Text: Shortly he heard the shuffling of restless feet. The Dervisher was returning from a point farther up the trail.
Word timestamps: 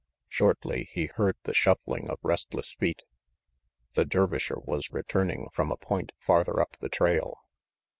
Shortly 0.29 0.89
he 0.91 1.05
heard 1.05 1.35
the 1.43 1.53
shuffling 1.53 2.09
of 2.09 2.17
restless 2.23 2.73
feet. 2.73 3.03
The 3.93 4.03
Dervisher 4.03 4.57
was 4.57 4.91
returning 4.91 5.49
from 5.53 5.71
a 5.71 5.77
point 5.77 6.11
farther 6.17 6.59
up 6.59 6.75
the 6.77 6.89
trail. 6.89 7.37